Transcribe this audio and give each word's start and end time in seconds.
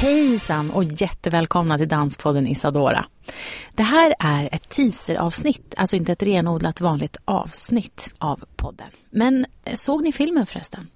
Hejsan 0.00 0.70
och 0.70 0.84
jättevälkomna 0.84 1.78
till 1.78 1.88
Danspodden 1.88 2.46
Isadora. 2.46 3.06
Det 3.74 3.82
här 3.82 4.14
är 4.18 4.48
ett 4.52 4.68
teaseravsnitt, 4.68 5.74
alltså 5.76 5.96
inte 5.96 6.12
ett 6.12 6.22
renodlat 6.22 6.80
vanligt 6.80 7.16
avsnitt 7.24 8.14
av 8.18 8.44
podden. 8.56 8.86
Men 9.10 9.46
eh, 9.64 9.74
såg 9.74 10.02
ni 10.02 10.12
filmen 10.12 10.46
förresten? 10.46 10.88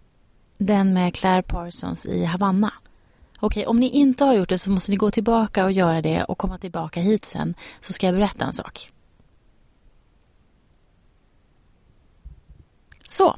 Den 0.58 0.92
med 0.92 1.14
Claire 1.14 1.42
Parsons 1.42 2.06
i 2.06 2.24
Havanna. 2.24 2.72
Okej, 3.40 3.66
om 3.66 3.80
ni 3.80 3.88
inte 3.88 4.24
har 4.24 4.34
gjort 4.34 4.48
det 4.48 4.58
så 4.58 4.70
måste 4.70 4.90
ni 4.90 4.96
gå 4.96 5.10
tillbaka 5.10 5.64
och 5.64 5.72
göra 5.72 6.02
det 6.02 6.24
och 6.24 6.38
komma 6.38 6.58
tillbaka 6.58 7.00
hit 7.00 7.24
sen 7.24 7.54
så 7.80 7.92
ska 7.92 8.06
jag 8.06 8.14
berätta 8.14 8.44
en 8.44 8.52
sak. 8.52 8.90
Så, 13.06 13.36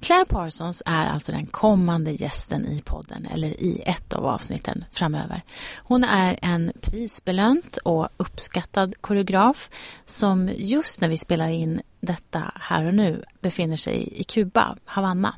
Claire 0.00 0.24
Parsons 0.24 0.82
är 0.86 1.06
alltså 1.06 1.32
den 1.32 1.46
kommande 1.46 2.10
gästen 2.10 2.66
i 2.66 2.82
podden 2.82 3.26
eller 3.26 3.48
i 3.48 3.82
ett 3.86 4.12
av 4.12 4.26
avsnitten 4.26 4.84
framöver. 4.90 5.42
Hon 5.76 6.04
är 6.04 6.38
en 6.42 6.72
prisbelönt 6.80 7.76
och 7.76 8.08
uppskattad 8.16 8.94
koreograf 9.00 9.70
som 10.04 10.50
just 10.56 11.00
när 11.00 11.08
vi 11.08 11.16
spelar 11.16 11.48
in 11.48 11.80
detta 12.00 12.52
här 12.54 12.86
och 12.86 12.94
nu 12.94 13.24
befinner 13.40 13.76
sig 13.76 14.20
i 14.20 14.24
Kuba, 14.24 14.76
Havanna 14.84 15.34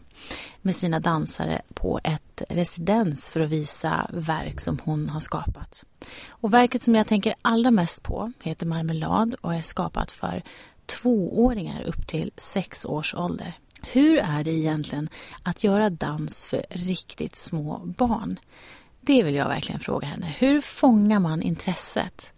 med 0.63 0.75
sina 0.75 1.01
dansare 1.01 1.63
på 1.75 2.01
ett 2.05 2.43
residens 2.49 3.31
för 3.31 3.41
att 3.41 3.51
visa 3.51 4.11
verk 4.13 4.61
som 4.61 4.79
hon 4.85 5.09
har 5.09 5.21
skapat. 5.21 5.85
Och 6.29 6.55
verket 6.55 6.83
som 6.83 6.95
jag 6.95 7.07
tänker 7.07 7.35
allra 7.43 7.71
mest 7.71 8.03
på 8.03 8.33
heter 8.43 8.67
Marmelad 8.67 9.35
och 9.41 9.55
är 9.55 9.61
skapat 9.63 10.13
för 10.13 10.43
tvååringar 10.87 11.83
upp 11.83 12.07
till 12.07 12.31
sex 12.35 12.85
års 12.87 13.15
ålder. 13.15 13.55
Hur 13.83 14.19
är 14.19 14.45
det 14.45 14.51
egentligen 14.51 15.09
att 15.43 15.65
göra 15.65 15.91
dans 15.91 16.47
för 16.47 16.65
riktigt 16.71 17.37
små 17.37 17.79
barn? 17.85 18.39
Det 19.01 19.23
vill 19.23 19.35
jag 19.35 19.49
verkligen 19.49 19.81
fråga 19.81 20.07
henne. 20.07 20.35
Hur 20.39 20.61
fångar 20.61 21.19
man 21.19 21.43
intresset? 21.43 22.33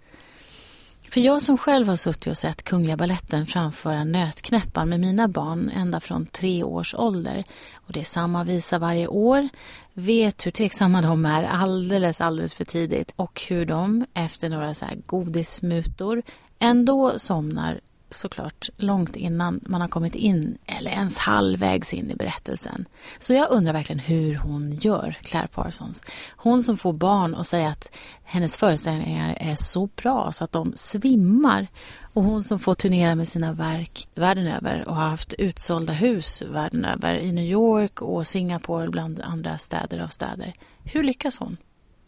För 1.13 1.21
jag 1.21 1.43
som 1.43 1.59
själv 1.59 1.89
har 1.89 1.97
suttit 1.97 2.27
och 2.27 2.37
sett 2.37 2.63
Kungliga 2.63 2.97
Balletten 2.97 3.47
framföra 3.47 4.05
Nötknäpparen 4.05 4.89
med 4.89 5.01
mina 5.01 5.29
barn 5.29 5.71
ända 5.75 6.01
från 6.01 6.27
tre 6.27 6.63
års 6.63 6.95
ålder 6.95 7.45
och 7.75 7.93
det 7.93 8.01
är 8.01 8.05
samma 8.05 8.45
visa 8.45 8.79
varje 8.79 9.07
år, 9.07 9.49
vet 9.93 10.47
hur 10.47 10.51
tveksamma 10.51 11.03
de 11.03 11.27
är 11.27 11.43
alldeles, 11.43 12.21
alldeles 12.21 12.55
för 12.55 12.65
tidigt 12.65 13.13
och 13.17 13.43
hur 13.49 13.67
de 13.67 14.07
efter 14.15 14.49
några 14.49 14.75
så 14.75 14.85
här 14.85 14.99
godismutor 15.07 16.23
ändå 16.59 17.19
somnar 17.19 17.81
såklart 18.13 18.69
långt 18.77 19.17
innan 19.17 19.61
man 19.63 19.81
har 19.81 19.89
kommit 19.89 20.15
in 20.15 20.59
eller 20.67 20.91
ens 20.91 21.19
halvvägs 21.19 21.95
in 21.95 22.11
i 22.11 22.15
berättelsen. 22.15 22.87
Så 23.19 23.35
jag 23.35 23.51
undrar 23.51 23.73
verkligen 23.73 23.99
hur 23.99 24.37
hon 24.37 24.71
gör, 24.71 25.17
Claire 25.23 25.49
Parsons. 25.49 26.05
Hon 26.37 26.63
som 26.63 26.77
får 26.77 26.93
barn 26.93 27.35
och 27.35 27.47
säger 27.47 27.69
att 27.69 27.93
hennes 28.25 28.57
föreställningar 28.57 29.37
är 29.41 29.55
så 29.57 29.87
bra 29.87 30.33
så 30.33 30.45
att 30.45 30.53
de 30.53 30.73
svimmar. 30.77 31.67
Och 32.15 32.25
hon 32.25 32.43
som 32.43 32.59
får 32.59 32.75
turnera 32.75 33.15
med 33.15 33.29
sina 33.29 33.53
verk 33.53 34.09
världen 34.15 34.47
över 34.47 34.89
och 34.89 34.97
har 34.97 35.09
haft 35.09 35.33
utsålda 35.33 35.93
hus 35.93 36.43
världen 36.43 36.85
över 36.85 37.15
i 37.15 37.33
New 37.33 37.45
York 37.45 38.03
och 38.03 38.27
Singapore 38.27 38.89
bland 38.89 39.21
andra 39.21 39.59
städer 39.59 40.05
och 40.05 40.13
städer. 40.13 40.55
Hur 40.85 41.03
lyckas 41.03 41.39
hon? 41.39 41.57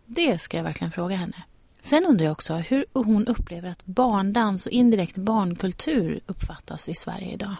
Det 0.06 0.38
ska 0.38 0.56
jag 0.56 0.64
verkligen 0.64 0.92
fråga 0.92 1.16
henne. 1.16 1.44
Sen 1.84 2.06
undrar 2.06 2.24
jag 2.24 2.32
också 2.32 2.54
hur 2.54 2.84
hon 2.92 3.26
upplever 3.26 3.68
att 3.68 3.86
barndans 3.86 4.66
och 4.66 4.72
indirekt 4.72 5.16
barnkultur 5.16 6.20
uppfattas 6.26 6.88
i 6.88 6.94
Sverige 6.94 7.32
idag. 7.32 7.54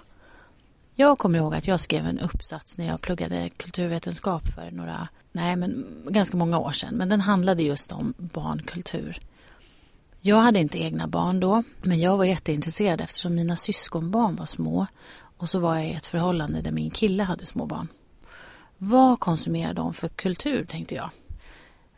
Jag 0.95 1.19
kommer 1.19 1.39
ihåg 1.39 1.55
att 1.55 1.67
jag 1.67 1.81
skrev 1.81 2.07
en 2.07 2.19
uppsats 2.19 2.79
när 2.79 2.87
jag 2.87 3.01
pluggade 3.01 3.49
kulturvetenskap 3.57 4.43
för 4.55 4.71
några, 4.71 5.09
nej 5.33 5.57
men 5.57 5.87
ganska 6.09 6.37
många 6.37 6.59
år 6.59 6.73
sedan. 6.73 6.95
Men 6.95 7.09
den 7.09 7.21
handlade 7.21 7.63
just 7.63 7.93
om 7.93 8.15
barnkultur. 8.17 9.19
Jag 10.21 10.41
hade 10.41 10.59
inte 10.59 10.79
egna 10.79 11.07
barn 11.09 11.41
då, 11.41 11.63
men 11.83 12.01
jag 12.01 12.17
var 12.17 12.25
jätteintresserad 12.25 13.01
eftersom 13.01 13.35
mina 13.35 13.57
syskonbarn 13.57 14.37
var 14.37 14.47
små 14.47 14.87
och 15.37 15.51
så 15.51 15.59
var 15.59 15.77
jag 15.77 15.87
i 15.87 15.93
ett 15.93 16.07
förhållande 16.07 16.61
där 16.61 16.73
min 16.73 16.91
kille 16.91 17.23
hade 17.23 17.47
små 17.47 17.67
barn. 17.67 17.89
Vad 18.79 19.21
konsumerar 19.21 19.75
de 19.75 19.95
för 19.95 20.09
kultur, 20.09 20.65
tänkte 20.65 20.95
jag 20.95 21.11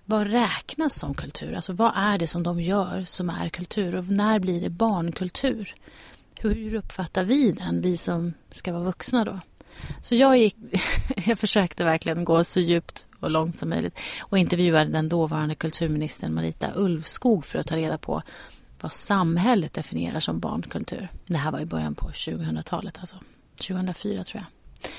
vad 0.06 0.26
räknas 0.26 0.98
som 0.98 1.14
kultur? 1.14 1.54
Alltså 1.54 1.72
vad 1.72 1.92
är 1.96 2.18
det 2.18 2.26
som 2.26 2.42
de 2.42 2.60
gör 2.60 3.04
som 3.04 3.30
är 3.30 3.48
kultur 3.48 3.94
och 3.96 4.08
när 4.08 4.38
blir 4.38 4.60
det 4.60 4.70
barnkultur? 4.70 5.74
Hur 6.38 6.74
uppfattar 6.74 7.24
vi 7.24 7.52
den, 7.52 7.80
vi 7.80 7.96
som 7.96 8.34
ska 8.50 8.72
vara 8.72 8.84
vuxna 8.84 9.24
då? 9.24 9.40
Så 10.00 10.14
jag, 10.14 10.38
gick, 10.38 10.56
jag 11.26 11.38
försökte 11.38 11.84
verkligen 11.84 12.24
gå 12.24 12.44
så 12.44 12.60
djupt 12.60 13.08
och 13.20 13.30
långt 13.30 13.58
som 13.58 13.68
möjligt 13.68 13.98
och 14.20 14.38
intervjuade 14.38 14.90
den 14.90 15.08
dåvarande 15.08 15.54
kulturministern 15.54 16.34
Marita 16.34 16.66
Ulvskog 16.74 17.44
för 17.44 17.58
att 17.58 17.66
ta 17.66 17.76
reda 17.76 17.98
på 17.98 18.22
vad 18.80 18.92
samhället 18.92 19.72
definierar 19.72 20.20
som 20.20 20.40
barnkultur. 20.40 21.08
Det 21.26 21.36
här 21.36 21.52
var 21.52 21.60
i 21.60 21.66
början 21.66 21.94
på 21.94 22.08
2000-talet, 22.08 22.98
alltså 23.00 23.16
2004 23.68 24.24
tror 24.24 24.42
jag. 24.42 24.90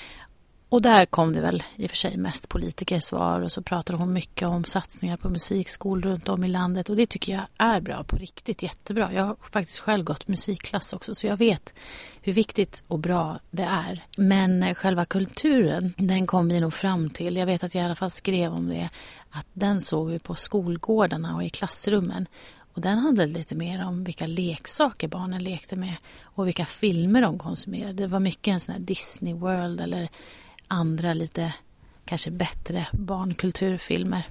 Och 0.70 0.82
där 0.82 1.06
kom 1.06 1.34
det 1.34 1.42
väl 1.42 1.64
i 1.76 1.86
och 1.86 1.90
för 1.90 1.98
sig 1.98 2.18
mest 2.18 2.50
politikersvar 2.50 3.42
och 3.42 3.52
så 3.52 3.62
pratade 3.62 4.00
hon 4.00 4.14
mycket 4.14 4.48
om 4.48 4.64
satsningar 4.64 5.18
på 5.18 5.30
musikskolor 5.30 6.12
runt 6.12 6.30
om 6.30 6.44
i 6.44 6.48
landet 6.48 6.90
och 6.90 6.96
det 6.96 7.06
tycker 7.06 7.34
jag 7.34 7.42
är 7.58 7.82
bra, 7.82 8.04
på 8.04 8.16
riktigt 8.16 8.64
jättebra. 8.64 9.14
Jag 9.14 9.24
har 9.24 9.36
faktiskt 9.52 9.80
själv 9.80 10.04
gått 10.04 10.28
musikklass 10.28 10.94
också 10.94 11.16
så 11.16 11.28
jag 11.28 11.38
vet 11.38 11.80
hur 12.22 12.34
viktigt 12.34 12.84
och 12.88 13.00
bra 13.00 13.40
det 13.52 13.64
är. 13.64 14.06
Men 14.18 14.76
själva 14.76 15.06
kulturen, 15.06 15.94
den 15.98 16.28
kom 16.28 16.50
vi 16.50 16.60
nog 16.60 16.74
fram 16.74 17.10
till, 17.10 17.38
jag 17.38 17.46
vet 17.46 17.64
att 17.64 17.76
jag 17.76 17.82
i 17.82 17.86
alla 17.86 17.96
fall 17.96 18.12
skrev 18.12 18.54
om 18.54 18.70
det, 18.70 18.90
att 19.32 19.48
den 19.54 19.82
såg 19.82 20.10
vi 20.10 20.20
på 20.20 20.36
skolgårdarna 20.36 21.36
och 21.36 21.44
i 21.44 21.50
klassrummen. 21.50 22.28
Och 22.74 22.82
den 22.82 22.98
handlade 22.98 23.34
lite 23.34 23.56
mer 23.56 23.86
om 23.86 24.04
vilka 24.04 24.28
leksaker 24.28 25.08
barnen 25.08 25.44
lekte 25.44 25.76
med 25.76 25.96
och 26.22 26.48
vilka 26.48 26.66
filmer 26.66 27.22
de 27.22 27.40
konsumerade. 27.40 27.94
Det 27.94 28.08
var 28.08 28.20
mycket 28.20 28.52
en 28.52 28.60
sån 28.60 28.74
här 28.74 28.82
Disney 28.82 29.34
World 29.34 29.82
eller 29.82 30.10
andra 30.68 31.14
lite 31.14 31.54
kanske 32.06 32.32
bättre 32.32 32.88
barnkulturfilmer. 32.92 34.24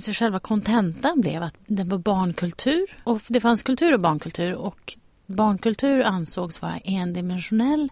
Så 0.00 0.12
själva 0.12 0.38
kontentan 0.38 1.20
blev 1.20 1.42
att 1.42 1.54
det 1.66 1.84
var 1.84 1.98
barnkultur 1.98 2.86
och 3.04 3.20
det 3.28 3.40
fanns 3.40 3.62
kultur 3.62 3.94
och 3.94 4.00
barnkultur 4.00 4.54
och 4.54 4.96
barnkultur 5.26 6.02
ansågs 6.02 6.62
vara 6.62 6.78
endimensionell 6.78 7.88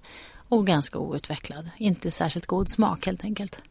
och 0.48 0.66
ganska 0.66 0.98
outvecklad. 0.98 1.70
Inte 1.76 2.10
särskilt 2.10 2.46
god 2.46 2.68
smak 2.68 3.06
helt 3.06 3.24
enkelt. 3.24 3.62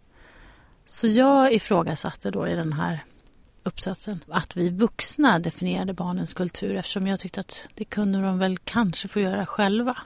Så 0.86 1.08
jag 1.08 1.54
ifrågasatte 1.54 2.32
då 2.32 2.48
i 2.48 2.56
den 2.56 2.74
här 2.74 3.00
uppsatsen 3.64 4.20
att 4.28 4.58
vi 4.58 4.70
vuxna 4.70 5.40
definierade 5.40 5.94
barnens 5.94 6.34
kultur 6.34 6.76
eftersom 6.76 7.08
jag 7.08 7.20
tyckte 7.20 7.40
att 7.40 7.68
det 7.74 7.86
kunde 7.86 8.22
de 8.22 8.40
väl 8.40 8.58
kanske 8.58 9.08
få 9.08 9.20
göra 9.20 9.46
själva. 9.46 9.98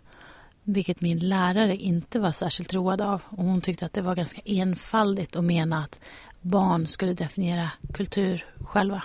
Vilket 0.63 1.01
min 1.01 1.19
lärare 1.19 1.75
inte 1.75 2.19
var 2.19 2.31
särskilt 2.31 2.73
road 2.73 3.01
av. 3.01 3.21
Och 3.29 3.43
hon 3.43 3.61
tyckte 3.61 3.85
att 3.85 3.93
det 3.93 4.01
var 4.01 4.15
ganska 4.15 4.41
enfaldigt 4.45 5.35
att 5.35 5.43
mena 5.43 5.83
att 5.83 5.99
barn 6.41 6.87
skulle 6.87 7.13
definiera 7.13 7.71
kultur 7.93 8.45
själva. 8.65 9.03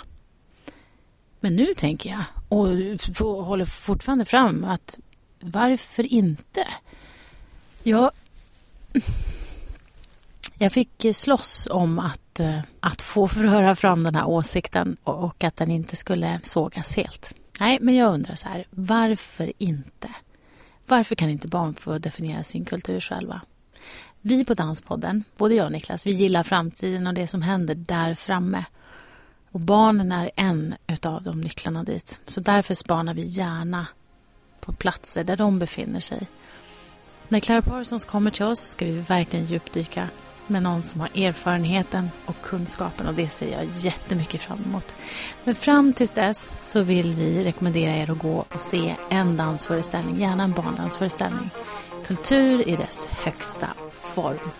Men 1.40 1.56
nu 1.56 1.74
tänker 1.74 2.10
jag, 2.10 2.24
och 2.48 2.68
håller 3.44 3.64
fortfarande 3.64 4.24
fram, 4.24 4.64
att 4.64 5.00
varför 5.40 6.12
inte? 6.12 6.66
Jag, 7.82 8.10
jag 10.58 10.72
fick 10.72 11.06
slåss 11.12 11.68
om 11.70 11.98
att, 11.98 12.40
eh, 12.40 12.60
att 12.80 13.02
få 13.02 13.28
förhöra 13.28 13.76
fram 13.76 14.04
den 14.04 14.14
här 14.14 14.26
åsikten 14.26 14.96
och 15.04 15.44
att 15.44 15.56
den 15.56 15.70
inte 15.70 15.96
skulle 15.96 16.40
sågas 16.42 16.96
helt. 16.96 17.34
Nej, 17.60 17.78
men 17.80 17.94
jag 17.94 18.14
undrar 18.14 18.34
så 18.34 18.48
här, 18.48 18.66
varför 18.70 19.52
inte? 19.58 20.08
Varför 20.88 21.14
kan 21.14 21.30
inte 21.30 21.48
barn 21.48 21.74
få 21.74 21.98
definiera 21.98 22.42
sin 22.42 22.64
kultur 22.64 23.00
själva? 23.00 23.40
Vi 24.20 24.44
på 24.44 24.54
Danspodden, 24.54 25.24
både 25.36 25.54
jag 25.54 25.66
och 25.66 25.72
Niklas, 25.72 26.06
vi 26.06 26.10
gillar 26.10 26.42
framtiden 26.42 27.06
och 27.06 27.14
det 27.14 27.26
som 27.26 27.42
händer 27.42 27.74
där 27.74 28.14
framme. 28.14 28.64
Och 29.50 29.60
barnen 29.60 30.12
är 30.12 30.30
en 30.36 30.74
utav 30.86 31.22
de 31.22 31.40
nycklarna 31.40 31.82
dit. 31.82 32.20
Så 32.26 32.40
därför 32.40 32.74
spanar 32.74 33.14
vi 33.14 33.22
gärna 33.22 33.86
på 34.60 34.72
platser 34.72 35.24
där 35.24 35.36
de 35.36 35.58
befinner 35.58 36.00
sig. 36.00 36.26
När 37.28 37.40
Clara 37.40 37.62
Parsons 37.62 38.04
kommer 38.04 38.30
till 38.30 38.44
oss 38.44 38.60
ska 38.60 38.84
vi 38.84 39.00
verkligen 39.00 39.46
djupdyka 39.46 40.08
med 40.48 40.62
någon 40.62 40.82
som 40.82 41.00
har 41.00 41.08
erfarenheten 41.14 42.10
och 42.26 42.36
kunskapen 42.42 43.06
och 43.06 43.14
det 43.14 43.28
ser 43.28 43.52
jag 43.52 43.64
jättemycket 43.64 44.40
fram 44.40 44.58
emot. 44.66 44.94
Men 45.44 45.54
fram 45.54 45.92
tills 45.92 46.12
dess 46.12 46.56
så 46.60 46.82
vill 46.82 47.14
vi 47.14 47.44
rekommendera 47.44 47.92
er 47.92 48.10
att 48.10 48.18
gå 48.18 48.44
och 48.54 48.60
se 48.60 48.94
en 49.10 49.36
dansföreställning, 49.36 50.20
gärna 50.20 50.44
en 50.44 50.52
barndansföreställning. 50.52 51.50
Kultur 52.06 52.68
i 52.68 52.76
dess 52.76 53.08
högsta 53.24 53.68
form. 54.00 54.50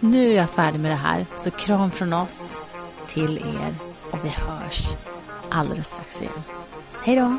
Nu 0.00 0.32
är 0.32 0.36
jag 0.36 0.50
färdig 0.50 0.80
med 0.80 0.90
det 0.90 0.96
här, 0.96 1.26
så 1.36 1.50
kram 1.50 1.90
från 1.90 2.12
oss 2.12 2.62
till 3.08 3.38
er 3.38 3.74
och 4.10 4.18
vi 4.24 4.28
hörs 4.28 4.82
alldeles 5.50 5.86
strax 5.86 6.22
igen. 6.22 6.42
Hej 7.06 7.16
då! 7.16 7.38